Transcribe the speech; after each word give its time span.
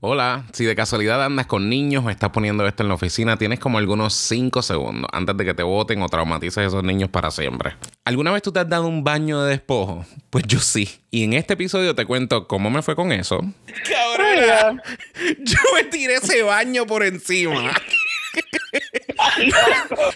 Hola, 0.00 0.44
si 0.52 0.66
de 0.66 0.76
casualidad 0.76 1.24
andas 1.24 1.46
con 1.46 1.70
niños 1.70 2.04
o 2.04 2.10
estás 2.10 2.28
poniendo 2.28 2.66
esto 2.66 2.82
en 2.82 2.90
la 2.90 2.96
oficina, 2.96 3.38
tienes 3.38 3.58
como 3.58 3.78
algunos 3.78 4.12
5 4.12 4.60
segundos 4.60 5.08
antes 5.10 5.34
de 5.38 5.46
que 5.46 5.54
te 5.54 5.62
voten 5.62 6.02
o 6.02 6.08
traumatices 6.10 6.58
a 6.58 6.64
esos 6.64 6.84
niños 6.84 7.08
para 7.08 7.30
siempre. 7.30 7.76
¿Alguna 8.04 8.30
vez 8.30 8.42
tú 8.42 8.52
te 8.52 8.60
has 8.60 8.68
dado 8.68 8.88
un 8.88 9.04
baño 9.04 9.42
de 9.42 9.52
despojo? 9.52 10.04
Pues 10.28 10.44
yo 10.46 10.58
sí. 10.58 11.00
Y 11.10 11.24
en 11.24 11.32
este 11.32 11.54
episodio 11.54 11.94
te 11.94 12.04
cuento 12.04 12.46
cómo 12.46 12.68
me 12.68 12.82
fue 12.82 12.94
con 12.94 13.10
eso. 13.10 13.40
¡Cabrón! 13.88 14.82
Yo 15.38 15.58
me 15.74 15.84
tiré 15.84 16.16
ese 16.16 16.42
baño 16.42 16.86
por 16.86 17.02
encima. 17.02 17.72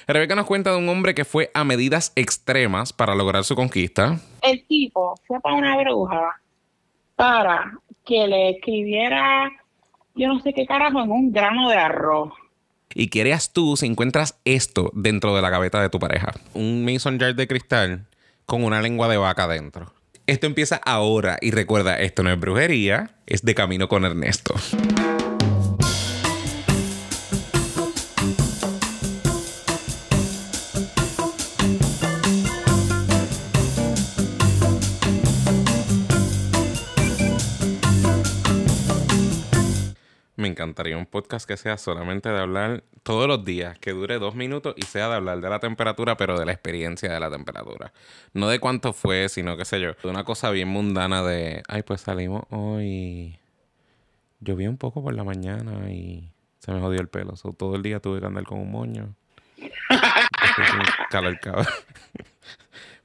Rebeca 0.06 0.34
nos 0.34 0.44
cuenta 0.44 0.72
de 0.72 0.76
un 0.76 0.90
hombre 0.90 1.14
que 1.14 1.24
fue 1.24 1.50
a 1.54 1.64
medidas 1.64 2.12
extremas 2.16 2.92
para 2.92 3.14
lograr 3.14 3.44
su 3.44 3.56
conquista. 3.56 4.20
El 4.42 4.62
tipo 4.66 5.14
fue 5.26 5.40
para 5.40 5.54
una 5.54 5.78
bruja 5.78 6.38
para 7.16 7.72
que 8.04 8.26
le 8.26 8.50
escribiera 8.50 9.50
yo 10.20 10.28
no 10.28 10.40
sé 10.40 10.52
qué 10.52 10.66
carajo 10.66 11.02
en 11.02 11.10
un 11.10 11.32
grano 11.32 11.68
de 11.70 11.76
arroz. 11.76 12.32
¿Y 12.94 13.08
qué 13.08 13.22
harías 13.22 13.52
tú 13.52 13.76
si 13.76 13.86
encuentras 13.86 14.38
esto 14.44 14.90
dentro 14.94 15.34
de 15.34 15.42
la 15.42 15.48
gaveta 15.48 15.80
de 15.80 15.88
tu 15.88 15.98
pareja? 15.98 16.34
Un 16.54 16.84
mason 16.84 17.18
jar 17.18 17.34
de 17.34 17.48
cristal 17.48 18.06
con 18.46 18.64
una 18.64 18.82
lengua 18.82 19.08
de 19.08 19.16
vaca 19.16 19.48
dentro. 19.48 19.92
Esto 20.26 20.46
empieza 20.46 20.76
ahora 20.84 21.38
y 21.40 21.52
recuerda, 21.52 21.98
esto 21.98 22.22
no 22.22 22.30
es 22.30 22.38
brujería, 22.38 23.10
es 23.26 23.42
de 23.42 23.54
camino 23.54 23.88
con 23.88 24.04
Ernesto. 24.04 24.54
Encantaría 40.60 40.98
un 40.98 41.06
podcast 41.06 41.48
que 41.48 41.56
sea 41.56 41.78
solamente 41.78 42.28
de 42.28 42.38
hablar 42.38 42.84
todos 43.02 43.26
los 43.26 43.42
días, 43.46 43.78
que 43.78 43.92
dure 43.92 44.18
dos 44.18 44.34
minutos 44.34 44.74
y 44.76 44.82
sea 44.82 45.08
de 45.08 45.14
hablar 45.14 45.40
de 45.40 45.48
la 45.48 45.58
temperatura, 45.58 46.18
pero 46.18 46.38
de 46.38 46.44
la 46.44 46.52
experiencia 46.52 47.10
de 47.10 47.18
la 47.18 47.30
temperatura. 47.30 47.94
No 48.34 48.46
de 48.48 48.58
cuánto 48.58 48.92
fue, 48.92 49.30
sino 49.30 49.56
qué 49.56 49.64
sé 49.64 49.80
yo. 49.80 49.94
De 49.94 50.10
una 50.10 50.24
cosa 50.24 50.50
bien 50.50 50.68
mundana 50.68 51.22
de, 51.22 51.62
ay, 51.66 51.82
pues 51.82 52.02
salimos 52.02 52.42
hoy. 52.50 53.38
Llovió 54.40 54.68
un 54.68 54.76
poco 54.76 55.02
por 55.02 55.14
la 55.14 55.24
mañana 55.24 55.90
y 55.90 56.30
se 56.58 56.72
me 56.72 56.80
jodió 56.80 57.00
el 57.00 57.08
pelo. 57.08 57.32
todo 57.56 57.76
el 57.76 57.82
día 57.82 58.00
tuve 58.00 58.20
que 58.20 58.26
andar 58.26 58.44
con 58.44 58.58
un 58.58 58.70
moño. 58.70 59.14
Puse 59.56 60.76
un 60.76 60.84
calor 61.10 61.40
cabrón. 61.40 61.66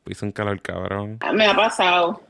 Puse 0.03 0.25
un 0.25 0.31
calor 0.33 0.61
cabrón. 0.61 1.19
Me 1.33 1.45
ha 1.45 1.55
pasado. 1.55 2.21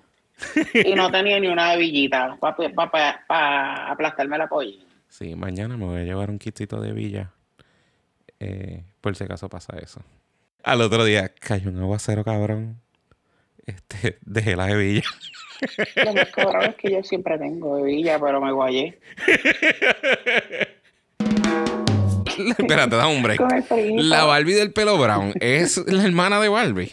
y 0.74 0.94
no 0.94 1.10
tenía 1.10 1.40
ni 1.40 1.48
una 1.48 1.74
hebillita 1.74 2.38
para 2.40 3.90
aplastarme 3.90 4.38
la 4.38 4.48
polla. 4.48 4.86
Sí, 5.10 5.36
mañana 5.36 5.78
me 5.78 5.86
voy 5.86 6.00
a 6.02 6.04
llevar 6.04 6.30
un 6.30 6.40
kitito 6.40 6.82
de 6.82 6.92
villa. 6.92 7.32
Eh, 8.40 8.84
por 9.02 9.16
si 9.16 9.24
acaso 9.24 9.50
pasa 9.50 9.78
eso. 9.82 10.02
Al 10.64 10.82
otro 10.82 11.06
día 11.06 11.30
cayó 11.30 11.70
un 11.70 11.80
aguacero 11.80 12.24
cabrón. 12.24 12.82
Este, 13.66 14.18
dejé 14.26 14.56
la 14.56 14.70
hebilla. 14.72 15.04
Lo 16.04 16.14
más 16.14 16.30
cabrón 16.32 16.64
es 16.64 16.76
que 16.76 16.92
yo 16.92 17.04
siempre 17.04 17.38
tengo 17.38 17.78
hebilla, 17.80 18.20
pero 18.20 18.42
me 18.42 18.52
guayé. 18.52 19.00
Espérate, 22.58 22.96
da 22.96 23.08
un 23.08 23.24
break. 23.24 23.42
La 23.96 24.26
Barbie 24.26 24.56
del 24.56 24.74
pelo 24.74 24.98
brown 24.98 25.34
es 25.40 25.78
la 25.88 26.04
hermana 26.04 26.40
de 26.42 26.50
Barbie. 26.50 26.92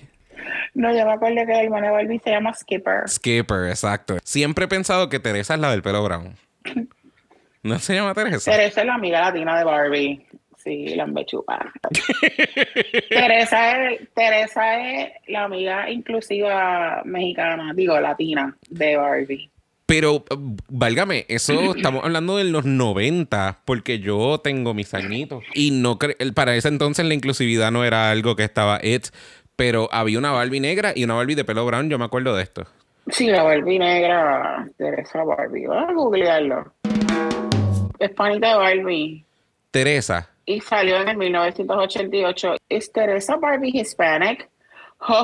No, 0.75 0.97
yo 0.97 1.05
me 1.05 1.13
acuerdo 1.13 1.37
que 1.47 1.53
la 1.53 1.63
hermana 1.63 1.89
de 1.89 1.93
Barbie 1.93 2.21
se 2.21 2.31
llama 2.31 2.55
Skipper. 2.55 3.09
Skipper, 3.09 3.69
exacto. 3.69 4.19
Siempre 4.25 4.67
he 4.67 4.69
pensado 4.69 5.09
que 5.09 5.19
Teresa 5.19 5.55
es 5.55 5.61
la 5.61 5.71
del 5.71 5.83
pelo 5.83 6.03
brown. 6.05 6.37
¿No 7.63 7.79
se 7.79 7.95
llama 7.95 8.13
Teresa? 8.13 8.51
Teresa 8.51 8.81
es 8.81 8.87
la 8.87 8.95
amiga 8.95 9.21
latina 9.21 9.59
de 9.59 9.65
Barbie. 9.65 10.27
Sí, 10.57 10.95
la 10.95 11.05
embechupa. 11.05 11.73
Teresa, 13.09 13.91
es, 13.91 14.09
Teresa 14.15 14.81
es 14.81 15.13
la 15.27 15.45
amiga 15.45 15.91
inclusiva 15.91 17.03
mexicana, 17.05 17.72
digo, 17.75 17.99
latina 17.99 18.56
de 18.69 18.97
Barbie. 18.97 19.51
Pero, 19.87 20.25
válgame, 20.69 21.25
eso 21.28 21.53
estamos 21.77 22.05
hablando 22.05 22.37
de 22.37 22.45
los 22.45 22.65
90, 22.65 23.61
porque 23.65 23.99
yo 23.99 24.39
tengo 24.39 24.75
mis 24.75 24.95
añitos. 24.95 25.45
Y 25.55 25.71
no 25.71 25.99
para 26.34 26.56
ese 26.56 26.69
entonces 26.69 27.05
la 27.06 27.15
inclusividad 27.15 27.71
no 27.71 27.84
era 27.84 28.11
algo 28.11 28.37
que 28.37 28.45
estaba 28.45 28.84
it, 28.84 29.06
pero 29.56 29.89
había 29.93 30.19
una 30.19 30.33
Barbie 30.33 30.61
negra 30.61 30.93
y 30.95 31.05
una 31.05 31.15
Barbie 31.15 31.34
de 31.34 31.45
pelo 31.45 31.67
brown, 31.67 31.89
yo 31.91 31.99
me 31.99 32.05
acuerdo 32.05 32.37
de 32.37 32.43
esto. 32.43 32.67
Sí, 33.09 33.27
la 33.27 33.43
Barbie 33.43 33.81
negra, 33.81 34.69
Teresa 34.78 35.25
Barbie. 35.25 35.67
Vamos 35.67 35.91
a 35.91 35.93
googlearlo 35.93 36.72
es 38.03 38.11
panita 38.11 38.49
de 38.49 38.55
Barbie. 38.57 39.25
Teresa. 39.71 40.29
Y 40.45 40.61
salió 40.61 41.01
en 41.01 41.09
el 41.09 41.17
1988. 41.17 42.57
¿Es 42.69 42.93
Teresa 42.93 43.37
Barbie 43.37 43.71
Hispanic? 43.73 44.49
Lo 45.09 45.15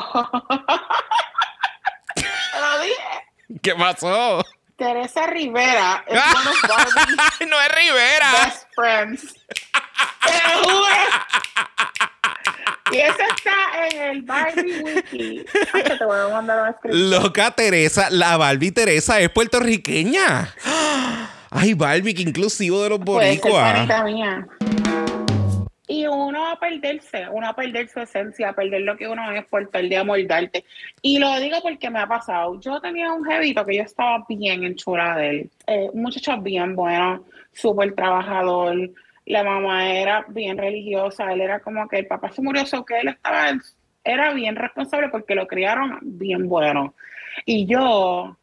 dije. 2.82 3.60
¿Qué 3.62 3.74
pasó? 3.74 4.44
Teresa 4.76 5.26
Rivera 5.26 6.04
es 6.06 6.14
no 7.48 7.60
es 7.60 7.74
Rivera. 7.74 8.32
Best 8.44 8.68
friends. 8.76 9.34
Y 12.92 12.98
eso 12.98 13.18
está 13.36 13.88
en 13.88 14.02
el 14.02 14.22
Barbie 14.22 14.82
Wiki. 14.82 15.44
te 15.98 16.04
voy 16.04 16.20
a 16.20 16.28
mandar 16.28 16.78
Loca 16.84 17.50
Teresa, 17.50 18.08
la 18.10 18.36
Barbie 18.36 18.70
Teresa 18.70 19.18
es 19.20 19.30
puertorriqueña. 19.30 20.54
Ay, 21.50 21.74
Barbie, 21.74 22.14
que 22.14 22.22
inclusivo 22.22 22.82
de 22.82 22.90
los 22.90 23.00
boricuas. 23.00 23.88
Y 25.90 26.06
uno 26.06 26.42
va 26.42 26.52
a 26.52 26.60
perderse, 26.60 27.26
uno 27.30 27.46
va 27.46 27.48
a 27.48 27.56
perder 27.56 27.88
su 27.88 28.00
esencia, 28.00 28.50
a 28.50 28.52
perder 28.52 28.82
lo 28.82 28.94
que 28.98 29.08
uno 29.08 29.32
es 29.32 29.46
por 29.46 29.68
tal 29.70 29.88
de 29.88 29.96
amoldarte. 29.96 30.64
Y 31.00 31.18
lo 31.18 31.40
digo 31.40 31.56
porque 31.62 31.88
me 31.88 31.98
ha 31.98 32.06
pasado. 32.06 32.60
Yo 32.60 32.78
tenía 32.80 33.10
un 33.10 33.24
jevito 33.24 33.64
que 33.64 33.76
yo 33.76 33.82
estaba 33.84 34.22
bien 34.28 34.64
enchulada 34.64 35.16
de 35.16 35.30
él. 35.30 35.50
Eh, 35.66 35.88
un 35.90 36.02
muchacho 36.02 36.36
bien 36.42 36.76
bueno, 36.76 37.24
súper 37.54 37.94
trabajador. 37.94 38.90
La 39.24 39.42
mamá 39.42 39.90
era 39.90 40.26
bien 40.28 40.58
religiosa. 40.58 41.32
Él 41.32 41.40
era 41.40 41.60
como 41.60 41.88
que 41.88 42.00
el 42.00 42.06
papá 42.06 42.30
se 42.32 42.42
murió, 42.42 42.66
so 42.66 42.84
que 42.84 43.00
él 43.00 43.08
estaba, 43.08 43.52
era 44.04 44.34
bien 44.34 44.56
responsable 44.56 45.08
porque 45.08 45.34
lo 45.34 45.46
criaron 45.46 45.98
bien 46.02 46.50
bueno. 46.50 46.94
Y 47.46 47.64
yo, 47.64 48.36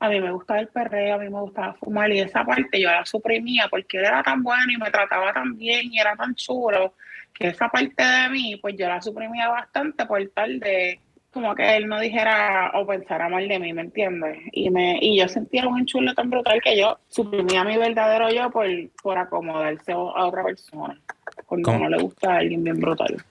a 0.00 0.08
mí 0.08 0.18
me 0.18 0.32
gustaba 0.32 0.60
el 0.60 0.68
perreo, 0.68 1.16
a 1.16 1.18
mí 1.18 1.28
me 1.28 1.40
gustaba 1.40 1.74
fumar 1.74 2.10
y 2.10 2.20
esa 2.20 2.42
parte 2.42 2.80
yo 2.80 2.90
la 2.90 3.04
suprimía 3.04 3.68
porque 3.68 3.98
él 3.98 4.06
era 4.06 4.22
tan 4.22 4.42
bueno 4.42 4.72
y 4.72 4.78
me 4.78 4.90
trataba 4.90 5.32
tan 5.32 5.56
bien 5.58 5.92
y 5.92 6.00
era 6.00 6.16
tan 6.16 6.34
chulo 6.34 6.94
que 7.34 7.48
esa 7.48 7.68
parte 7.68 8.02
de 8.02 8.28
mí 8.30 8.56
pues 8.56 8.74
yo 8.78 8.88
la 8.88 9.02
suprimía 9.02 9.48
bastante 9.48 10.06
por 10.06 10.26
tal 10.34 10.58
de 10.58 10.98
como 11.30 11.54
que 11.54 11.76
él 11.76 11.86
no 11.86 12.00
dijera 12.00 12.72
o 12.74 12.86
pensara 12.86 13.28
mal 13.28 13.46
de 13.46 13.58
mí, 13.58 13.72
¿me 13.74 13.82
entiendes? 13.82 14.38
Y 14.52 14.70
me 14.70 14.98
y 15.00 15.18
yo 15.18 15.28
sentía 15.28 15.68
un 15.68 15.78
enchulo 15.78 16.14
tan 16.14 16.30
brutal 16.30 16.60
que 16.62 16.76
yo 16.78 16.98
suprimía 17.08 17.62
mi 17.62 17.76
verdadero 17.76 18.30
yo 18.30 18.50
por, 18.50 18.66
por 19.02 19.18
acomodarse 19.18 19.92
a 19.92 19.98
otra 19.98 20.42
persona, 20.42 20.98
porque 21.46 21.70
no 21.70 21.88
le 21.88 21.98
gusta 21.98 22.32
a 22.32 22.36
alguien 22.38 22.64
bien 22.64 22.80
brutal. 22.80 23.22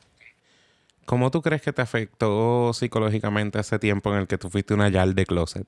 ¿Cómo 1.06 1.32
tú 1.32 1.42
crees 1.42 1.64
que 1.64 1.74
te 1.74 1.82
afectó 1.82 2.72
psicológicamente 2.74 3.60
ese 3.60 3.80
tiempo 3.80 4.14
en 4.14 4.20
el 4.20 4.28
que 4.28 4.38
tú 4.38 4.52
fuiste 4.52 4.76
una 4.76 4.90
yal 4.90 5.16
de 5.16 5.26
closet? 5.26 5.68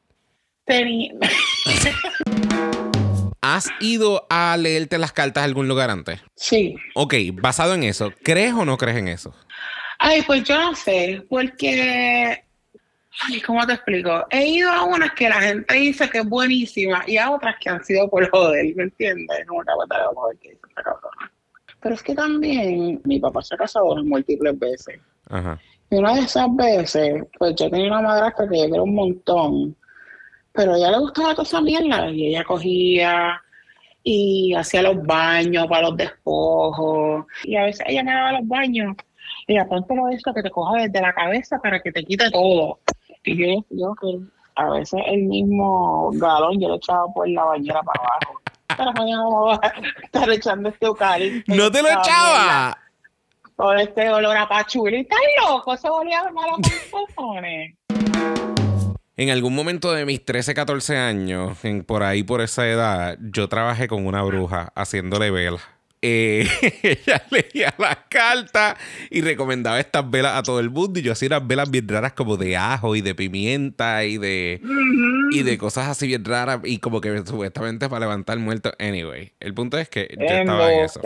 ¿Has 3.41 3.69
ido 3.79 4.27
a 4.29 4.55
leerte 4.57 4.97
las 4.97 5.11
cartas 5.11 5.41
a 5.41 5.45
algún 5.45 5.67
lugar 5.67 5.89
antes? 5.89 6.21
Sí. 6.35 6.75
Ok, 6.95 7.15
basado 7.33 7.73
en 7.73 7.83
eso, 7.83 8.11
¿crees 8.23 8.53
o 8.53 8.65
no 8.65 8.77
crees 8.77 8.97
en 8.97 9.07
eso? 9.07 9.33
Ay, 9.99 10.21
pues 10.23 10.43
yo 10.43 10.57
no 10.57 10.75
sé, 10.75 11.23
porque 11.29 12.43
Ay, 13.19 13.41
¿cómo 13.41 13.65
te 13.67 13.73
explico? 13.73 14.25
He 14.29 14.47
ido 14.47 14.71
a 14.71 14.83
unas 14.83 15.11
que 15.13 15.27
la 15.27 15.41
gente 15.41 15.73
dice 15.75 16.09
que 16.09 16.19
es 16.19 16.29
buenísima 16.29 17.03
y 17.05 17.17
a 17.17 17.31
otras 17.31 17.55
que 17.59 17.69
han 17.69 17.83
sido 17.83 18.09
por 18.09 18.29
joder, 18.29 18.73
¿me 18.75 18.83
entiendes? 18.83 19.45
Como 19.47 19.63
Pero 21.81 21.95
es 21.95 22.03
que 22.03 22.15
también 22.15 23.01
mi 23.03 23.19
papá 23.19 23.41
se 23.41 23.55
ha 23.55 23.57
casado 23.57 23.95
múltiples 24.03 24.57
veces. 24.57 24.99
Ajá. 25.29 25.59
Y 25.89 25.95
una 25.97 26.15
de 26.15 26.21
esas 26.21 26.47
veces, 26.55 27.23
pues 27.37 27.53
yo 27.55 27.69
tenía 27.69 27.87
una 27.87 28.01
madrastra 28.01 28.47
que 28.47 28.69
yo 28.69 28.83
un 28.83 28.95
montón. 28.95 29.75
Pero 30.53 30.73
a 30.73 30.77
ella 30.77 30.91
le 30.91 30.99
gustaba 30.99 31.31
toda 31.31 31.43
esa 31.43 31.61
mierda 31.61 32.09
y 32.09 32.27
ella 32.27 32.43
cogía 32.43 33.41
y 34.03 34.53
hacía 34.53 34.81
los 34.81 35.01
baños 35.03 35.67
para 35.67 35.83
los 35.83 35.97
despojos. 35.97 37.25
Y 37.43 37.55
a 37.55 37.63
veces 37.63 37.85
ella 37.87 38.03
me 38.03 38.13
daba 38.13 38.31
los 38.33 38.47
baños 38.47 38.95
y 39.47 39.53
ella, 39.53 39.67
lo 39.69 40.09
esto 40.09 40.33
que 40.33 40.43
te 40.43 40.51
coja 40.51 40.83
desde 40.83 41.01
la 41.01 41.13
cabeza 41.13 41.59
para 41.59 41.79
que 41.81 41.91
te 41.91 42.03
quite 42.03 42.29
todo. 42.31 42.79
Y 43.23 43.37
yo, 43.37 43.65
yo 43.69 43.93
que 43.95 44.19
a 44.55 44.69
veces 44.69 45.01
el 45.07 45.23
mismo 45.23 46.11
galón 46.13 46.59
yo 46.59 46.69
lo 46.69 46.75
echaba 46.75 47.05
por 47.13 47.27
la 47.29 47.43
bañera 47.43 47.81
para 47.83 47.99
abajo. 47.99 48.41
Pero 48.77 48.93
mañana 48.93 49.23
vamos 49.23 49.59
a 49.61 49.73
estar 50.03 50.29
echando 50.29 50.69
este 50.69 50.85
eucalipto. 50.85 51.53
¿No 51.53 51.71
te 51.71 51.81
lo 51.81 51.89
echaba? 51.89 52.77
Por 53.55 53.77
este 53.77 54.09
olor 54.09 54.37
a 54.37 54.47
pachuli. 54.47 55.01
¿Estás 55.01 55.19
loco? 55.45 55.77
Se 55.77 55.89
volvía 55.89 56.21
a 56.21 56.31
los 56.31 56.33
cojones. 56.91 57.75
En 59.21 59.29
algún 59.29 59.53
momento 59.53 59.93
de 59.93 60.03
mis 60.03 60.25
13, 60.25 60.55
14 60.55 60.97
años, 60.97 61.55
por 61.85 62.01
ahí 62.01 62.23
por 62.23 62.41
esa 62.41 62.67
edad, 62.67 63.19
yo 63.21 63.47
trabajé 63.47 63.87
con 63.87 64.07
una 64.07 64.23
bruja 64.23 64.73
haciéndole 64.73 65.29
velas. 65.29 65.61
Eh, 66.01 66.47
ella 66.81 67.21
leía 67.29 67.71
las 67.77 67.97
cartas 68.09 68.77
y 69.11 69.21
recomendaba 69.21 69.79
estas 69.79 70.09
velas 70.09 70.37
a 70.37 70.41
todo 70.41 70.59
el 70.59 70.71
mundo. 70.71 70.99
Y 70.99 71.03
yo 71.03 71.11
hacía 71.11 71.27
unas 71.27 71.47
velas 71.47 71.69
bien 71.69 71.87
raras 71.87 72.13
como 72.13 72.35
de 72.35 72.57
ajo 72.57 72.95
y 72.95 73.01
de 73.01 73.13
pimienta 73.13 74.05
y 74.05 74.17
de, 74.17 74.59
y 75.29 75.43
de 75.43 75.57
cosas 75.59 75.87
así 75.87 76.07
bien 76.07 76.25
raras. 76.25 76.61
Y 76.63 76.79
como 76.79 76.99
que 76.99 77.15
supuestamente 77.23 77.89
para 77.89 77.99
levantar 77.99 78.39
muertos. 78.39 78.73
Anyway, 78.79 79.33
el 79.39 79.53
punto 79.53 79.77
es 79.77 79.87
que 79.87 80.15
yo 80.17 80.25
estaba 80.25 80.73
en 80.73 80.85
eso. 80.85 80.99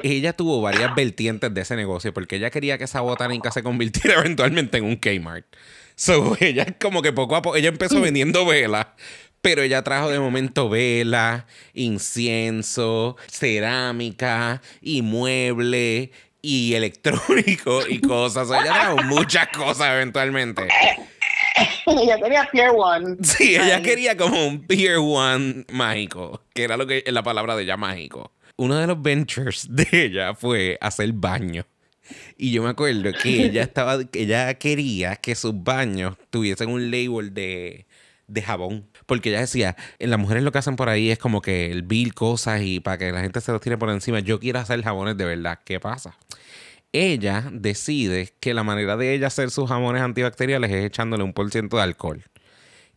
Ella 0.00 0.32
tuvo 0.32 0.62
varias 0.62 0.94
vertientes 0.94 1.52
de 1.52 1.60
ese 1.60 1.76
negocio 1.76 2.14
porque 2.14 2.36
ella 2.36 2.48
quería 2.48 2.78
que 2.78 2.84
esa 2.84 3.02
botánica 3.02 3.50
se 3.50 3.62
convirtiera 3.62 4.20
eventualmente 4.20 4.78
en 4.78 4.84
un 4.84 4.96
Kmart. 4.96 5.44
So, 5.98 6.36
ella 6.40 6.64
como 6.80 7.02
que 7.02 7.12
poco 7.12 7.34
a 7.34 7.42
poco, 7.42 7.56
ella 7.56 7.68
empezó 7.68 8.00
vendiendo 8.00 8.46
velas 8.46 8.86
pero 9.40 9.62
ella 9.62 9.82
trajo 9.84 10.10
de 10.10 10.18
momento 10.18 10.68
vela, 10.68 11.46
incienso, 11.72 13.16
cerámica 13.28 14.60
y 14.82 15.02
mueble 15.02 16.10
y 16.42 16.74
electrónico 16.74 17.86
y 17.88 18.00
cosas. 18.06 18.48
ella 18.48 18.64
trajo 18.64 18.96
muchas 19.04 19.48
cosas 19.48 19.90
eventualmente. 19.92 20.66
ella 21.86 22.18
quería 22.18 22.48
Pier 22.50 22.70
One. 22.74 23.16
Sí, 23.22 23.54
ella 23.54 23.80
quería 23.80 24.16
como 24.16 24.44
un 24.46 24.66
Pier 24.66 24.96
One 24.98 25.64
mágico, 25.70 26.42
que 26.52 26.64
era 26.64 26.76
lo 26.76 26.86
que 26.86 27.04
la 27.06 27.22
palabra 27.22 27.56
de 27.56 27.62
ella 27.62 27.76
mágico. 27.76 28.32
Uno 28.56 28.76
de 28.76 28.88
los 28.88 29.00
ventures 29.00 29.68
de 29.70 29.86
ella 29.92 30.34
fue 30.34 30.78
hacer 30.80 31.12
baño. 31.12 31.64
Y 32.36 32.52
yo 32.52 32.62
me 32.62 32.70
acuerdo 32.70 33.12
que 33.20 33.44
ella 33.44 33.62
estaba, 33.62 33.98
ella 34.12 34.54
quería 34.54 35.16
que 35.16 35.34
sus 35.34 35.52
baños 35.62 36.16
tuviesen 36.30 36.70
un 36.70 36.90
label 36.90 37.34
de, 37.34 37.86
de 38.28 38.42
jabón. 38.42 38.86
Porque 39.06 39.30
ella 39.30 39.40
decía, 39.40 39.76
las 39.98 40.18
mujeres 40.18 40.42
lo 40.42 40.52
que 40.52 40.58
hacen 40.58 40.76
por 40.76 40.88
ahí 40.88 41.10
es 41.10 41.18
como 41.18 41.40
que 41.40 41.70
el 41.70 41.82
bill 41.82 42.14
cosas 42.14 42.60
y 42.62 42.80
para 42.80 42.98
que 42.98 43.10
la 43.10 43.20
gente 43.20 43.40
se 43.40 43.52
los 43.52 43.60
tire 43.60 43.78
por 43.78 43.90
encima. 43.90 44.20
Yo 44.20 44.38
quiero 44.38 44.58
hacer 44.58 44.82
jabones 44.82 45.16
de 45.16 45.24
verdad. 45.24 45.58
¿Qué 45.64 45.80
pasa? 45.80 46.16
Ella 46.92 47.44
decide 47.52 48.32
que 48.40 48.54
la 48.54 48.62
manera 48.62 48.96
de 48.96 49.14
ella 49.14 49.26
hacer 49.26 49.50
sus 49.50 49.68
jabones 49.68 50.02
antibacteriales 50.02 50.70
es 50.70 50.84
echándole 50.84 51.22
un 51.22 51.32
por 51.32 51.50
ciento 51.50 51.76
de 51.76 51.82
alcohol. 51.82 52.22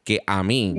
Que 0.04 0.22
a 0.25 0.42
mí, 0.42 0.75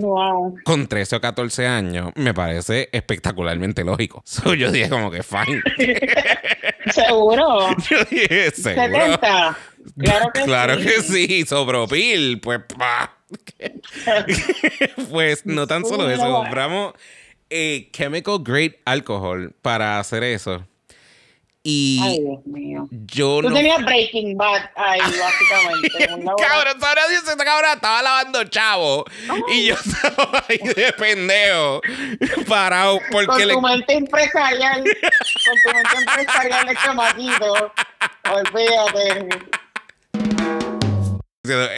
con 0.64 0.88
13 0.88 1.16
o 1.16 1.20
14 1.20 1.66
años, 1.66 2.10
me 2.16 2.34
parece 2.34 2.88
espectacularmente 2.92 3.84
lógico. 3.84 4.22
So, 4.26 4.54
yo 4.54 4.72
dije 4.72 4.88
como 4.88 5.10
que 5.10 5.22
fine. 5.22 5.62
¿Seguro? 6.90 7.68
Yo 7.90 8.04
dije, 8.10 8.50
¿seguro? 8.50 8.82
70. 8.82 9.58
Claro 9.98 10.30
que 10.32 10.42
claro 10.42 10.78
sí. 10.78 10.84
que 10.84 11.02
sí, 11.02 11.44
Sobropil, 11.46 12.40
pues 12.40 12.60
pa. 12.76 13.16
pues 15.10 15.46
no 15.46 15.66
tan 15.66 15.84
solo 15.84 16.08
eso, 16.10 16.30
compramos 16.30 16.92
eh, 17.50 17.88
chemical 17.92 18.38
grade 18.42 18.80
alcohol 18.84 19.54
para 19.62 19.98
hacer 19.98 20.22
eso. 20.24 20.66
Y 21.64 22.00
Ay, 22.02 22.18
Dios 22.20 22.44
mío. 22.44 22.88
yo 22.90 23.38
Tú 23.40 23.48
no. 23.50 23.54
tenías 23.54 23.84
Breaking 23.84 24.36
Bad 24.36 24.70
ahí, 24.74 25.00
básicamente. 25.00 25.88
Cabrón, 26.36 26.76
ahora 26.82 27.02
dice 27.08 27.20
esta 27.30 27.44
cabrón 27.44 27.70
estaba 27.74 28.02
lavando 28.02 28.42
chavo. 28.44 29.04
Y 29.48 29.66
yo 29.66 29.74
estaba 29.74 30.44
ahí 30.48 30.58
de 30.58 30.92
pendejo. 30.94 31.80
Parado 32.48 32.98
porque 33.12 33.26
con 33.26 33.46
le. 33.46 33.54
tu 33.54 33.60
mente 33.60 33.94
empresarial, 33.94 34.82
con 34.82 35.56
tu 35.62 35.76
mente 35.76 35.96
empresarial 35.98 36.66
de 36.66 36.74
chamaquito. 36.74 37.72
Olvídate. 38.28 39.28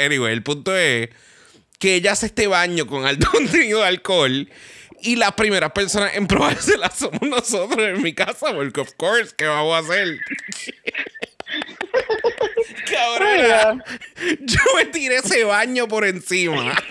Anyway, 0.04 0.32
el 0.32 0.42
punto 0.42 0.75
es 0.76 1.08
que 1.78 1.96
ella 1.96 2.12
hace 2.12 2.26
este 2.26 2.46
baño 2.46 2.86
con 2.86 3.04
alto 3.06 3.28
contenido 3.32 3.81
de 3.81 3.86
alcohol. 3.86 4.48
Y 5.05 5.17
las 5.17 5.33
primeras 5.33 5.73
personas 5.73 6.15
en 6.15 6.27
probársela 6.27 6.91
somos 6.91 7.21
nosotros 7.21 7.79
en 7.79 8.01
mi 8.03 8.15
casa, 8.15 8.55
porque 8.55 8.81
of 8.81 8.95
course, 8.97 9.35
¿qué 9.37 9.45
vamos 9.45 9.75
a 9.75 9.79
hacer? 9.79 10.19
Cabrona, 12.91 13.85
yo 14.41 14.61
me 14.77 14.87
tiré 14.87 15.17
ese 15.17 15.45
baño 15.45 15.87
por 15.89 16.06
encima. 16.06 16.75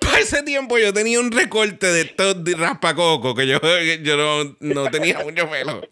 Para 0.00 0.18
ese 0.18 0.42
tiempo 0.42 0.78
yo 0.78 0.92
tenía 0.92 1.20
un 1.20 1.30
recorte 1.30 1.86
de 1.86 2.00
estos 2.02 2.42
de 2.42 2.56
raspacoco 2.56 3.36
que 3.36 3.46
yo, 3.46 3.60
yo 4.02 4.16
no, 4.16 4.56
no 4.58 4.90
tenía 4.90 5.20
mucho 5.20 5.48
pelo. 5.48 5.82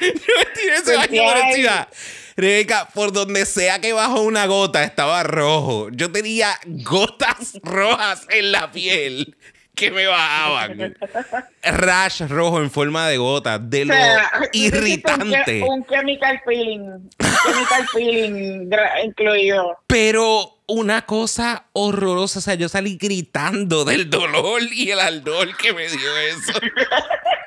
Yo 0.00 0.06
me 0.08 0.44
tiré 0.54 0.74
ese 0.76 0.96
baño 0.96 1.22
por 1.22 1.36
encima. 1.36 1.88
Rebeca, 2.36 2.88
por 2.94 3.12
donde 3.12 3.44
sea 3.46 3.80
que 3.80 3.92
bajó 3.92 4.22
una 4.22 4.46
gota, 4.46 4.84
estaba 4.84 5.22
rojo. 5.24 5.88
Yo 5.90 6.12
tenía 6.12 6.58
gotas 6.66 7.58
rojas 7.62 8.26
en 8.30 8.52
la 8.52 8.70
piel 8.70 9.36
que 9.74 9.90
me 9.90 10.06
bajaban. 10.06 10.96
Rash 11.62 12.22
rojo 12.28 12.60
en 12.60 12.70
forma 12.70 13.08
de 13.08 13.16
gota, 13.16 13.58
de 13.58 13.82
O 13.82 13.84
lo 13.86 13.94
sea, 13.94 14.30
irritante. 14.52 15.62
Un, 15.62 15.80
un 15.80 15.86
chemical 15.86 16.40
peeling. 16.44 16.80
Un 16.80 17.10
chemical 17.44 17.86
peeling 17.94 18.70
incluido. 19.04 19.78
Pero 19.86 20.58
una 20.66 21.06
cosa 21.06 21.66
horrorosa, 21.72 22.40
o 22.40 22.42
sea, 22.42 22.54
yo 22.54 22.68
salí 22.68 22.98
gritando 22.98 23.84
del 23.84 24.10
dolor 24.10 24.62
y 24.70 24.90
el 24.90 25.00
ardor 25.00 25.56
que 25.56 25.72
me 25.72 25.88
dio 25.88 26.16
eso. 26.18 26.52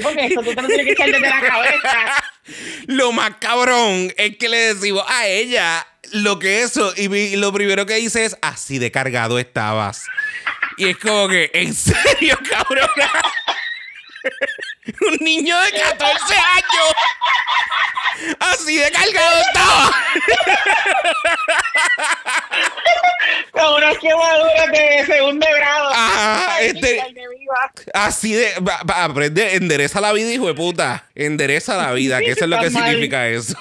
Porque 0.00 0.26
eso 0.26 0.42
tú 0.42 0.54
te 0.54 0.62
lo 0.62 0.68
tienes 0.68 0.86
que 0.86 0.92
echar 0.92 1.10
desde 1.10 1.28
la 1.28 1.40
cabeza. 1.40 2.24
Lo 2.86 3.12
más 3.12 3.32
cabrón 3.40 4.12
es 4.16 4.36
que 4.36 4.48
le 4.48 4.74
decimos 4.74 5.04
a 5.08 5.26
ella 5.26 5.86
lo 6.12 6.38
que 6.38 6.62
eso, 6.62 6.92
y 6.96 7.36
lo 7.36 7.52
primero 7.52 7.86
que 7.86 7.94
dice 7.94 8.24
es, 8.24 8.36
así 8.42 8.78
de 8.78 8.90
cargado 8.90 9.38
estabas. 9.38 10.04
Y 10.76 10.88
es 10.90 10.98
como 10.98 11.28
que, 11.28 11.50
¿en 11.54 11.74
serio, 11.74 12.38
cabrona? 12.48 13.10
Un 15.08 15.16
niño 15.20 15.58
de 15.58 15.70
14 15.72 16.34
años. 16.34 16.94
Así 18.40 18.76
de 18.76 18.90
cargado 18.90 19.40
estaba. 19.40 19.90
Con 24.02 24.12
unas 24.12 24.70
quemaduras 24.70 24.72
de 24.72 25.14
segundo 25.14 25.46
grado. 25.56 25.88
Ajá, 25.92 26.56
Ay, 26.56 26.66
este-. 26.66 27.02
Así 27.94 28.32
de. 28.32 28.48
aprende, 28.94 29.56
endereza 29.56 30.00
la 30.00 30.12
vida, 30.12 30.32
hijo 30.32 30.46
de 30.46 30.54
puta. 30.54 31.04
Endereza 31.14 31.76
la 31.76 31.92
vida, 31.92 32.18
que 32.20 32.30
eso 32.32 32.44
es 32.44 32.50
lo 32.50 32.58
que 32.58 32.70
mal. 32.70 32.84
significa 32.84 33.28
eso. 33.28 33.56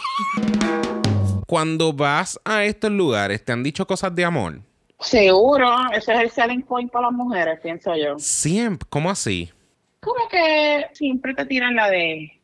Cuando 1.47 1.93
vas 1.93 2.39
a 2.45 2.63
estos 2.63 2.91
lugares, 2.91 3.43
¿te 3.43 3.51
han 3.51 3.61
dicho 3.63 3.85
cosas 3.85 4.15
de 4.15 4.23
amor? 4.25 4.59
Seguro, 4.99 5.75
ese 5.93 6.13
es 6.13 6.19
el 6.21 6.29
selling 6.29 6.61
point 6.61 6.91
para 6.91 7.07
las 7.07 7.13
mujeres, 7.13 7.59
pienso 7.61 7.95
yo. 7.95 8.17
Siempre. 8.19 8.87
¿Cómo 8.89 9.09
así? 9.09 9.51
Como 9.99 10.27
que 10.29 10.87
siempre 10.93 11.33
te 11.33 11.45
tiran 11.45 11.75
la 11.75 11.89
de 11.89 12.39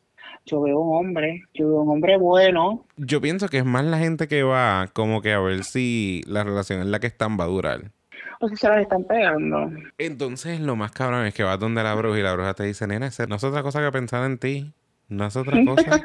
yo 0.47 0.61
veo 0.61 0.79
un 0.79 0.97
hombre, 0.97 1.43
yo 1.53 1.67
veo 1.67 1.81
un 1.81 1.89
hombre 1.89 2.17
bueno. 2.17 2.85
Yo 2.97 3.21
pienso 3.21 3.47
que 3.49 3.59
es 3.59 3.65
más 3.65 3.85
la 3.85 3.99
gente 3.99 4.27
que 4.27 4.41
va 4.43 4.87
como 4.93 5.21
que 5.21 5.33
a 5.33 5.39
ver 5.39 5.63
si 5.63 6.23
la 6.25 6.43
relación 6.43 6.81
en 6.81 6.89
la 6.91 6.99
que 6.99 7.07
están 7.07 7.37
va 7.39 7.43
a 7.43 7.47
durar. 7.47 7.91
O 8.39 8.47
si 8.49 8.55
se 8.55 8.67
las 8.69 8.79
están 8.81 9.03
pegando. 9.03 9.69
Entonces, 9.97 10.59
lo 10.59 10.75
más 10.75 10.91
cabrón 10.91 11.25
es 11.25 11.33
que 11.33 11.43
vas 11.43 11.59
donde 11.59 11.83
la 11.83 11.93
bruja 11.95 12.19
y 12.19 12.21
la 12.23 12.33
bruja 12.33 12.53
te 12.53 12.63
dice, 12.63 12.87
nena, 12.87 13.09
no 13.27 13.35
es 13.35 13.43
otra 13.43 13.63
cosa 13.63 13.83
que 13.83 13.91
pensar 13.91 14.25
en 14.25 14.37
ti. 14.37 14.73
No 15.09 15.25
es 15.25 15.35
otra 15.35 15.57
cosa. 15.65 16.01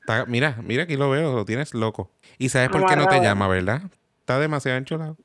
Está- 0.00 0.26
mira, 0.26 0.56
mira, 0.64 0.82
aquí 0.84 0.96
lo 0.96 1.08
veo, 1.10 1.34
lo 1.34 1.44
tienes 1.44 1.74
loco. 1.74 2.10
¿Y 2.38 2.48
sabes 2.48 2.68
por 2.68 2.84
qué 2.86 2.96
no 2.96 3.06
te 3.06 3.20
llama, 3.20 3.48
verdad? 3.48 3.82
Está 4.20 4.38
demasiado 4.38 4.78
enchulado. 4.78 5.16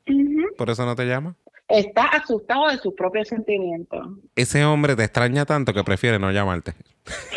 Por 0.58 0.70
eso 0.70 0.86
no 0.86 0.96
te 0.96 1.06
llama. 1.06 1.36
Está 1.68 2.06
asustado 2.06 2.70
de 2.70 2.78
sus 2.78 2.94
propios 2.94 3.28
sentimientos. 3.28 4.08
Ese 4.36 4.64
hombre 4.66 4.96
te 4.96 5.04
extraña 5.04 5.46
tanto 5.46 5.74
que 5.74 5.84
prefiere 5.84 6.20
no 6.20 6.32
llamarte. 6.32 6.74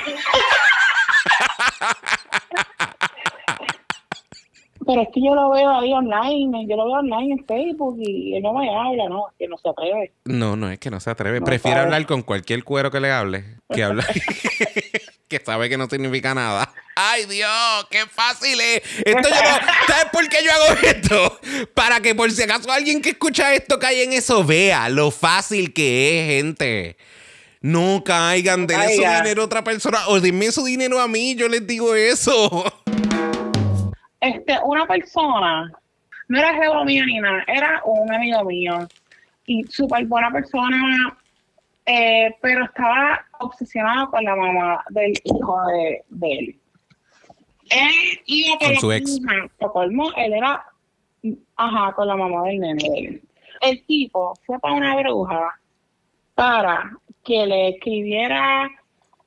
Pero 4.89 5.03
es 5.03 5.09
que 5.13 5.21
yo 5.23 5.35
lo 5.35 5.51
veo 5.51 5.69
ahí 5.71 5.93
online, 5.93 6.67
yo 6.67 6.75
lo 6.77 6.87
veo 6.87 6.95
online 6.95 7.35
en 7.35 7.45
Facebook 7.47 7.99
y 8.01 8.35
él 8.35 8.43
no 8.43 8.55
me 8.55 8.69
habla, 8.75 9.07
no, 9.11 9.27
que 9.39 9.47
no 9.47 9.59
se 9.59 9.69
atreve. 9.69 10.13
No, 10.25 10.57
no, 10.57 10.71
es 10.71 10.79
que 10.79 10.91
no 10.91 10.99
se 10.99 11.11
atreve. 11.11 11.41
No 11.41 11.45
Prefiere 11.45 11.75
sabe. 11.77 11.85
hablar 11.85 12.07
con 12.07 12.23
cualquier 12.23 12.65
cuero 12.65 12.91
que 12.91 12.99
le 12.99 13.13
hable 13.13 13.45
que 13.71 13.83
hablar 13.85 14.07
que 15.29 15.39
sabe 15.45 15.69
que 15.69 15.77
no 15.77 15.89
significa 15.91 16.35
nada. 16.35 16.73
¡Ay, 16.97 17.27
Dios! 17.27 17.51
¡Qué 17.91 17.99
fácil 18.11 18.59
es! 18.61 18.81
Esto 19.05 19.29
yo 19.29 19.35
no- 19.43 19.67
¿Sabes 19.87 20.07
por 20.11 20.27
qué 20.29 20.39
yo 20.43 20.51
hago 20.53 20.81
esto? 20.83 21.39
Para 21.75 22.01
que 22.01 22.15
por 22.15 22.31
si 22.31 22.43
acaso 22.43 22.73
alguien 22.73 23.03
que 23.03 23.11
escucha 23.11 23.53
esto 23.55 23.79
caiga 23.79 24.03
en 24.03 24.15
eso, 24.15 24.43
vea 24.43 24.89
lo 24.89 25.11
fácil 25.11 25.75
que 25.75 26.21
es, 26.21 26.27
gente. 26.43 26.97
No 27.61 28.03
caigan, 28.05 28.67
denle 28.67 28.97
su 28.97 29.03
caiga. 29.03 29.21
dinero 29.23 29.43
a 29.43 29.45
otra 29.45 29.63
persona 29.63 30.09
o 30.09 30.19
denme 30.19 30.51
su 30.51 30.65
dinero 30.65 30.99
a 30.99 31.09
mí, 31.09 31.35
yo 31.35 31.47
les 31.49 31.67
digo 31.67 31.95
eso. 31.95 32.65
Este, 34.21 34.59
una 34.65 34.87
persona, 34.87 35.73
no 36.29 36.39
era 36.39 36.55
jevo 36.55 36.85
mío 36.85 37.05
ni 37.07 37.19
nada, 37.21 37.45
era 37.47 37.83
un 37.85 38.13
amigo 38.13 38.45
mío 38.45 38.89
y 39.47 39.63
súper 39.65 40.07
buena 40.07 40.31
persona, 40.31 41.17
eh, 41.87 42.35
pero 42.43 42.65
estaba 42.65 43.25
obsesionado 43.41 44.11
con 44.11 44.25
la 44.25 44.37
mamá 44.37 44.85
del 44.91 45.13
hijo 45.25 45.67
de, 45.67 46.05
de 46.09 46.33
él. 46.33 46.61
Él 47.71 48.21
iba 48.27 48.59
Con 48.59 48.77
su 48.77 48.93
ex. 48.93 49.19
hija, 49.19 49.49
colmo, 49.73 50.11
él 50.17 50.33
era 50.33 50.65
Ajá, 51.57 51.93
con 51.93 52.07
la 52.07 52.17
mamá 52.17 52.45
del 52.45 52.61
nene. 52.61 53.21
El 53.61 53.85
tipo 53.87 54.35
fue 54.47 54.59
para 54.61 54.75
una 54.75 54.97
bruja 54.97 55.59
para 56.35 56.93
que 57.25 57.45
le 57.47 57.71
escribiera, 57.71 58.69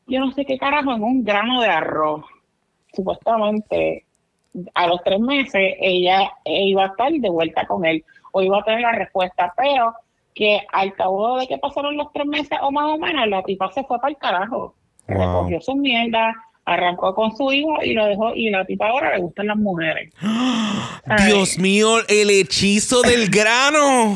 yo 0.07 0.21
no 0.21 0.31
sé 0.31 0.45
qué 0.45 0.57
carajo, 0.57 0.93
en 0.93 1.03
un 1.03 1.23
grano 1.23 1.61
de 1.61 1.67
arroz. 1.67 2.23
Supuestamente, 2.93 4.05
a 4.73 4.87
los 4.87 5.03
tres 5.03 5.19
meses, 5.19 5.75
ella 5.79 6.31
iba 6.45 6.83
a 6.83 6.87
estar 6.87 7.11
de 7.11 7.29
vuelta 7.29 7.65
con 7.67 7.85
él 7.85 8.03
o 8.31 8.41
iba 8.41 8.59
a 8.59 8.63
tener 8.63 8.81
la 8.81 8.91
respuesta, 8.93 9.53
pero 9.55 9.93
que 10.33 10.61
al 10.71 10.93
cabo 10.93 11.39
de 11.39 11.47
que 11.47 11.57
pasaron 11.57 11.97
los 11.97 12.11
tres 12.13 12.25
meses 12.25 12.57
o 12.61 12.71
más 12.71 12.85
o 12.85 12.97
menos, 12.97 13.27
la 13.27 13.43
tipa 13.43 13.71
se 13.71 13.83
fue 13.83 13.99
para 13.99 14.11
el 14.11 14.17
carajo. 14.17 14.75
Recogió 15.07 15.59
su 15.61 15.75
mierda, 15.75 16.33
arrancó 16.65 17.13
con 17.13 17.35
su 17.35 17.51
hijo 17.51 17.83
y 17.83 17.93
lo 17.93 18.05
dejó. 18.05 18.33
Y 18.35 18.49
la 18.49 18.65
tipa 18.65 18.87
ahora 18.87 19.15
le 19.15 19.21
gustan 19.21 19.47
las 19.47 19.57
mujeres. 19.57 20.13
Dios 21.25 21.57
mío, 21.57 21.97
el 22.07 22.29
hechizo 22.29 23.01
del 23.01 23.29
grano. 23.29 24.15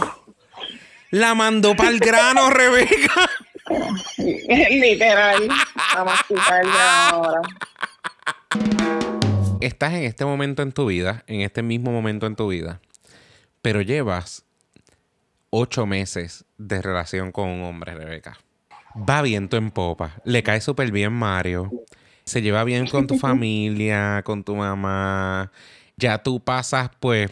La 1.12 1.36
mandó 1.36 1.76
para 1.76 1.90
el 1.90 2.00
grano, 2.00 2.50
Rebeca. 2.54 3.30
Literal. 4.70 5.48
A 5.96 6.04
masticar 6.04 6.64
ahora. 7.12 7.42
Estás 9.62 9.94
en 9.94 10.04
este 10.04 10.26
momento 10.26 10.62
en 10.62 10.72
tu 10.72 10.86
vida, 10.88 11.24
en 11.28 11.42
este 11.42 11.64
mismo 11.64 11.92
momento 11.92 12.28
en 12.28 12.36
tu 12.36 12.50
vida, 12.50 12.82
pero 13.62 13.82
llevas 13.82 14.44
ocho 15.50 15.86
meses 15.86 16.46
de 16.58 16.82
relación 16.82 17.32
con 17.32 17.50
un 17.50 17.64
hombre, 17.64 17.96
Rebeca. 17.96 18.38
Va 19.10 19.22
viento 19.22 19.58
en 19.58 19.72
popa. 19.72 20.22
Le 20.24 20.44
cae 20.44 20.62
súper 20.62 20.92
bien 20.92 21.14
Mario. 21.14 21.72
Se 22.24 22.42
lleva 22.42 22.64
bien 22.64 22.88
con 22.88 23.08
tu 23.08 23.18
familia, 23.18 24.22
con 24.24 24.44
tu 24.44 24.56
mamá. 24.56 25.52
Ya 25.98 26.24
tú 26.24 26.42
pasas, 26.42 26.90
pues, 27.00 27.32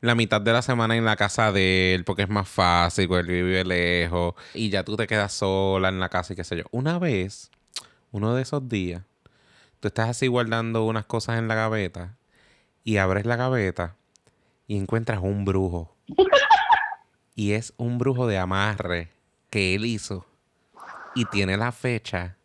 la 0.00 0.14
mitad 0.14 0.40
de 0.40 0.52
la 0.52 0.62
semana 0.62 0.96
en 0.96 1.04
la 1.04 1.16
casa 1.16 1.52
de 1.52 1.94
él 1.94 2.04
porque 2.04 2.22
es 2.22 2.28
más 2.28 2.48
fácil, 2.48 3.06
porque 3.06 3.20
él 3.20 3.44
vive 3.44 3.64
lejos. 3.64 4.34
Y 4.54 4.70
ya 4.70 4.84
tú 4.84 4.96
te 4.96 5.06
quedas 5.06 5.32
sola 5.32 5.88
en 5.88 6.00
la 6.00 6.08
casa 6.08 6.32
y 6.32 6.36
qué 6.36 6.44
sé 6.44 6.56
yo. 6.56 6.64
Una 6.70 6.98
vez, 6.98 7.50
uno 8.10 8.34
de 8.34 8.42
esos 8.42 8.68
días, 8.68 9.02
tú 9.80 9.88
estás 9.88 10.10
así 10.10 10.26
guardando 10.26 10.84
unas 10.84 11.06
cosas 11.06 11.38
en 11.38 11.48
la 11.48 11.54
gaveta 11.54 12.16
y 12.84 12.98
abres 12.98 13.26
la 13.26 13.36
gaveta 13.36 13.96
y 14.66 14.76
encuentras 14.76 15.20
un 15.22 15.44
brujo. 15.44 15.96
Y 17.34 17.52
es 17.52 17.72
un 17.78 17.98
brujo 17.98 18.26
de 18.26 18.38
amarre 18.38 19.10
que 19.48 19.74
él 19.74 19.86
hizo. 19.86 20.26
Y 21.14 21.24
tiene 21.24 21.56
la 21.56 21.72
fecha 21.72 22.36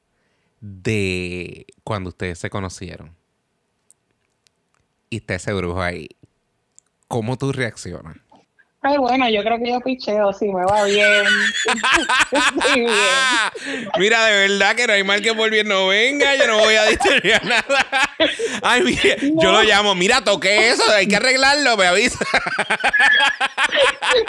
de 0.62 1.68
cuando 1.84 2.10
ustedes 2.10 2.40
se 2.40 2.50
conocieron. 2.50 3.16
Y 5.10 5.18
está 5.18 5.36
ese 5.36 5.54
brujo 5.54 5.82
ahí. 5.82 6.10
¿Cómo 7.08 7.38
tú 7.38 7.52
reaccionas? 7.52 8.18
Ay, 8.88 8.98
bueno, 9.00 9.28
yo 9.28 9.42
creo 9.42 9.58
que 9.58 9.72
yo 9.72 9.80
picheo, 9.82 10.32
si 10.32 10.46
me 10.46 10.64
va 10.64 10.84
bien. 10.84 11.24
bien. 12.76 12.88
Mira, 13.98 14.26
de 14.26 14.48
verdad 14.48 14.76
que 14.76 14.86
no 14.86 14.94
hay 14.94 15.04
mal 15.04 15.24
que 15.24 15.34
por 15.34 15.50
bien 15.50 15.68
no 15.68 15.88
venga, 15.88 16.36
yo 16.36 16.46
no 16.46 16.60
voy 16.60 16.76
a 16.76 16.84
decir 16.84 17.24
nada. 17.44 17.86
Ay, 18.62 18.84
mira, 18.84 19.16
yo 19.42 19.52
lo 19.52 19.64
llamo, 19.64 19.96
mira, 19.96 20.24
toqué 20.24 20.70
eso, 20.70 20.84
hay 20.92 21.08
que 21.08 21.16
arreglarlo, 21.16 21.76
me 21.78 21.88
avisa. 21.88 22.24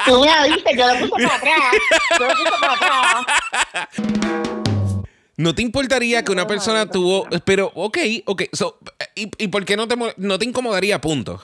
Tú 0.07 0.25
me 0.25 0.31
avisas, 0.31 0.73
yo 0.75 0.87
lo 0.87 1.01
puse 1.01 1.23
para 1.23 1.37
atrás. 1.37 1.59
Yo 2.19 2.27
lo 2.27 2.35
puse 2.35 2.51
para 2.59 2.73
atrás. 2.73 3.89
¿No 5.37 5.55
te 5.55 5.61
importaría 5.61 6.25
que 6.25 6.33
una 6.33 6.47
persona 6.47 6.91
tuvo, 6.91 7.29
pero, 7.45 7.71
ok, 7.75 7.99
ok, 8.25 8.45
so, 8.55 8.79
¿y, 9.15 9.31
¿y 9.37 9.49
por 9.49 9.67
qué 9.67 9.77
no 9.77 9.87
te, 9.87 9.97
no 10.17 10.39
te 10.39 10.47
incomodaría, 10.47 10.99
punto? 10.99 11.43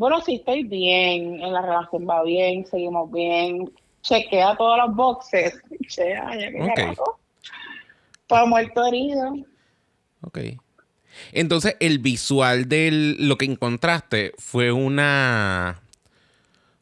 Bueno, 0.00 0.18
sí, 0.22 0.36
estoy 0.36 0.62
bien, 0.64 1.42
en 1.42 1.52
la 1.52 1.60
relación 1.60 2.08
va 2.08 2.22
bien, 2.22 2.64
seguimos 2.64 3.12
bien, 3.12 3.70
chequea 4.00 4.56
todos 4.56 4.78
los 4.78 4.96
boxes, 4.96 5.60
chequea, 5.88 6.38
ya 6.38 6.50
que 6.50 6.62
Ok. 6.62 6.74
carajo. 6.74 7.20
Pa' 8.26 8.46
muerto 8.46 8.82
herido. 8.86 9.34
Ok. 10.22 10.38
Entonces, 11.32 11.76
el 11.80 11.98
visual 11.98 12.66
de 12.66 13.16
lo 13.18 13.36
que 13.36 13.44
encontraste 13.44 14.32
fue 14.38 14.72
una. 14.72 15.82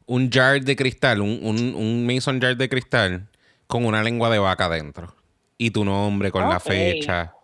Un 0.06 0.30
jar 0.30 0.60
de 0.60 0.76
cristal, 0.76 1.20
un, 1.20 1.40
un, 1.42 1.74
un 1.74 2.06
mason 2.06 2.40
jar 2.40 2.56
de 2.56 2.68
cristal 2.68 3.26
con 3.66 3.84
una 3.84 4.04
lengua 4.04 4.30
de 4.30 4.38
vaca 4.38 4.66
adentro. 4.66 5.12
Y 5.58 5.72
tu 5.72 5.84
nombre 5.84 6.30
con 6.30 6.48
la 6.48 6.60
fecha. 6.60 7.34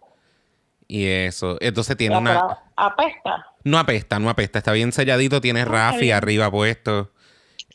Y 0.87 1.05
eso. 1.07 1.59
Entonces 1.61 1.97
tiene 1.97 2.15
Ya, 2.15 2.21
una. 2.21 2.59
apesta. 2.77 3.54
No 3.65 3.79
apesta, 3.79 4.19
no 4.19 4.31
apesta. 4.31 4.59
Está 4.59 4.73
bien 4.73 4.93
selladito, 4.93 5.41
tiene 5.41 5.65
Rafi 5.65 6.01
bien. 6.03 6.17
arriba 6.17 6.51
puesto. 6.51 7.11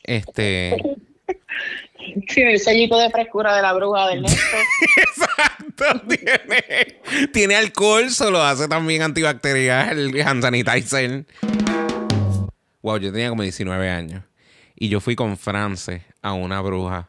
Este. 0.04 0.76
Sí, 2.28 2.40
el 2.42 2.58
sellito 2.58 2.98
de 2.98 3.10
frescura 3.10 3.54
de 3.54 3.62
la 3.62 3.72
bruja 3.72 4.08
del 4.08 4.22
Néstor. 4.22 4.60
Exacto. 4.96 6.00
Tiene, 6.08 7.00
tiene 7.32 7.56
alcohol, 7.56 8.10
solo 8.10 8.42
hace 8.42 8.68
también 8.68 9.02
antibacterial, 9.02 10.12
hand 10.26 10.42
sanitizer. 10.42 11.24
Wow, 12.82 12.98
yo 12.98 13.12
tenía 13.12 13.30
como 13.30 13.42
19 13.42 13.88
años. 13.88 14.22
Y 14.76 14.88
yo 14.88 15.00
fui 15.00 15.14
con 15.16 15.36
France 15.38 16.02
a 16.20 16.32
una 16.32 16.60
bruja. 16.60 17.08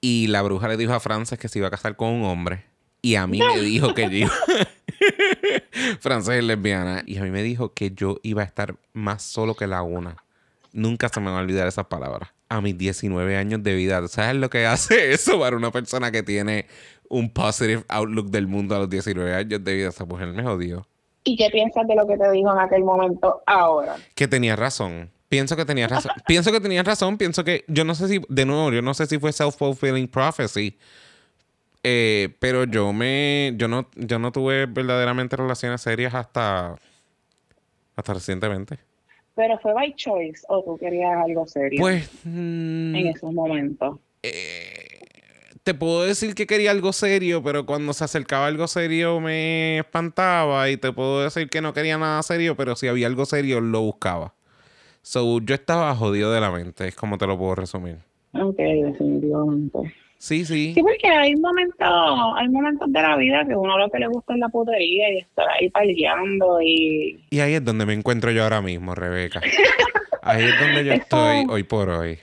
Y 0.00 0.26
la 0.28 0.42
bruja 0.42 0.68
le 0.68 0.76
dijo 0.76 0.92
a 0.92 1.00
Frances 1.00 1.38
que 1.38 1.48
se 1.48 1.58
iba 1.60 1.68
a 1.68 1.70
casar 1.70 1.96
con 1.96 2.08
un 2.10 2.24
hombre. 2.24 2.64
Y 3.02 3.14
a 3.14 3.26
mí 3.26 3.38
me 3.38 3.60
dijo 3.62 3.94
que 3.94 4.02
yo 4.04 4.16
iba... 4.26 4.32
Frances 6.00 6.36
es 6.36 6.44
lesbiana. 6.44 7.02
Y 7.06 7.18
a 7.18 7.22
mí 7.22 7.30
me 7.30 7.42
dijo 7.42 7.74
que 7.74 7.90
yo 7.90 8.18
iba 8.22 8.42
a 8.42 8.44
estar 8.44 8.76
más 8.92 9.22
solo 9.22 9.54
que 9.54 9.66
la 9.66 9.82
una. 9.82 10.16
Nunca 10.72 11.08
se 11.08 11.20
me 11.20 11.30
va 11.30 11.38
a 11.38 11.40
olvidar 11.40 11.66
esas 11.66 11.86
palabras. 11.86 12.30
A 12.48 12.60
mis 12.60 12.76
19 12.76 13.36
años 13.36 13.62
de 13.62 13.74
vida. 13.74 14.06
¿Sabes 14.08 14.36
lo 14.36 14.50
que 14.50 14.66
hace 14.66 15.12
eso 15.12 15.40
para 15.40 15.56
una 15.56 15.70
persona 15.70 16.10
que 16.10 16.22
tiene 16.22 16.66
un 17.08 17.32
positive 17.32 17.84
outlook 17.88 18.30
del 18.30 18.46
mundo 18.46 18.76
a 18.76 18.80
los 18.80 18.90
19 18.90 19.34
años 19.34 19.64
de 19.64 19.74
vida? 19.74 19.88
Esa 19.88 20.04
mujer 20.04 20.28
me 20.28 20.42
jodió. 20.42 20.86
¿Y 21.24 21.36
qué 21.36 21.50
piensas 21.50 21.86
de 21.86 21.94
lo 21.94 22.06
que 22.06 22.16
te 22.16 22.30
dijo 22.30 22.52
en 22.52 22.58
aquel 22.58 22.82
momento 22.82 23.42
ahora? 23.46 23.96
Que 24.14 24.26
tenía 24.26 24.56
razón. 24.56 25.10
Pienso 25.28 25.54
que 25.54 25.64
tenía 25.64 25.86
razón. 25.86 26.12
Pienso 26.26 26.50
que 26.50 26.60
tenía 26.60 26.82
razón. 26.82 27.16
Pienso 27.16 27.44
que, 27.44 27.64
yo 27.68 27.84
no 27.84 27.94
sé 27.94 28.08
si, 28.08 28.20
de 28.28 28.46
nuevo, 28.46 28.72
yo 28.72 28.82
no 28.82 28.94
sé 28.94 29.06
si 29.06 29.18
fue 29.18 29.30
self-fulfilling 29.30 30.08
prophecy. 30.08 30.76
Eh, 31.82 32.34
pero 32.38 32.64
yo 32.64 32.92
me, 32.92 33.54
yo 33.56 33.68
no, 33.68 33.88
yo 33.96 34.18
no 34.18 34.32
tuve 34.32 34.66
verdaderamente 34.66 35.36
relaciones 35.36 35.80
serias 35.80 36.14
hasta, 36.14 36.76
hasta 37.96 38.14
recientemente. 38.14 38.78
¿Pero 39.34 39.58
fue 39.58 39.72
by 39.72 39.94
choice 39.94 40.42
o 40.48 40.62
tú 40.62 40.76
querías 40.76 41.16
algo 41.24 41.46
serio 41.46 41.80
Pues, 41.80 42.10
mm, 42.24 42.94
en 42.94 43.06
esos 43.06 43.32
momentos? 43.32 43.98
eh, 44.22 45.00
te 45.62 45.74
puedo 45.74 46.02
decir 46.04 46.34
que 46.34 46.46
quería 46.46 46.70
algo 46.70 46.92
serio, 46.92 47.42
pero 47.42 47.64
cuando 47.64 47.92
se 47.92 48.04
acercaba 48.04 48.46
algo 48.46 48.66
serio 48.66 49.20
me 49.20 49.78
espantaba. 49.78 50.68
Y 50.70 50.76
te 50.76 50.92
puedo 50.92 51.22
decir 51.22 51.48
que 51.48 51.60
no 51.60 51.72
quería 51.72 51.96
nada 51.98 52.22
serio, 52.22 52.56
pero 52.56 52.76
si 52.76 52.88
había 52.88 53.06
algo 53.06 53.24
serio 53.24 53.60
lo 53.60 53.80
buscaba. 53.82 54.34
So, 55.02 55.40
yo 55.40 55.54
estaba 55.54 55.94
jodido 55.94 56.30
de 56.32 56.40
la 56.40 56.50
mente, 56.50 56.88
es 56.88 56.94
como 56.94 57.16
te 57.16 57.26
lo 57.26 57.38
puedo 57.38 57.54
resumir. 57.54 57.98
Ok, 58.34 58.56
definitivamente. 58.58 59.94
Sí, 60.22 60.44
sí. 60.44 60.74
Sí, 60.74 60.82
porque 60.82 61.08
hay 61.08 61.34
momentos, 61.36 61.88
hay 62.36 62.46
momentos 62.50 62.92
de 62.92 63.00
la 63.00 63.16
vida 63.16 63.42
que 63.48 63.54
uno 63.56 63.78
lo 63.78 63.88
que 63.88 63.98
le 64.00 64.06
gusta 64.06 64.34
es 64.34 64.38
la 64.40 64.50
putería 64.50 65.14
y 65.14 65.18
estar 65.20 65.46
ahí 65.48 65.70
peleando 65.70 66.60
y... 66.60 67.18
Y 67.30 67.40
ahí 67.40 67.54
es 67.54 67.64
donde 67.64 67.86
me 67.86 67.94
encuentro 67.94 68.30
yo 68.30 68.42
ahora 68.44 68.60
mismo, 68.60 68.94
Rebeca. 68.94 69.40
Ahí 70.22 70.44
es 70.44 70.60
donde 70.60 70.84
yo 70.84 70.92
Eso- 70.92 71.02
estoy 71.02 71.46
hoy 71.48 71.62
por 71.62 71.88
hoy. 71.88 72.18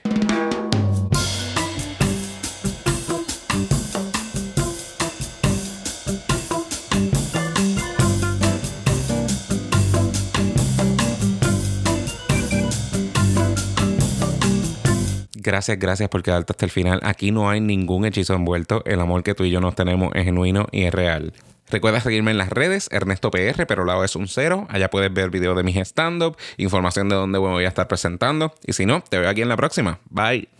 Gracias, 15.48 15.78
gracias 15.78 16.10
por 16.10 16.22
quedarte 16.22 16.52
hasta 16.52 16.66
el 16.66 16.70
final. 16.70 17.00
Aquí 17.02 17.30
no 17.30 17.48
hay 17.48 17.62
ningún 17.62 18.04
hechizo 18.04 18.34
envuelto. 18.34 18.82
El 18.84 19.00
amor 19.00 19.22
que 19.22 19.34
tú 19.34 19.44
y 19.44 19.50
yo 19.50 19.62
nos 19.62 19.74
tenemos 19.74 20.14
es 20.14 20.24
genuino 20.24 20.66
y 20.72 20.82
es 20.82 20.92
real. 20.92 21.32
Recuerda 21.70 22.02
seguirme 22.02 22.32
en 22.32 22.36
las 22.36 22.50
redes, 22.50 22.90
Ernesto 22.92 23.30
PR, 23.30 23.64
pero 23.66 23.86
lado 23.86 24.04
es 24.04 24.14
un 24.14 24.28
cero. 24.28 24.66
Allá 24.68 24.90
puedes 24.90 25.10
ver 25.10 25.30
videos 25.30 25.56
de 25.56 25.62
mis 25.62 25.76
stand-up, 25.78 26.36
información 26.58 27.08
de 27.08 27.16
dónde 27.16 27.38
voy 27.38 27.64
a 27.64 27.68
estar 27.68 27.88
presentando. 27.88 28.52
Y 28.66 28.74
si 28.74 28.84
no, 28.84 29.02
te 29.08 29.18
veo 29.18 29.30
aquí 29.30 29.40
en 29.40 29.48
la 29.48 29.56
próxima. 29.56 30.00
Bye. 30.10 30.50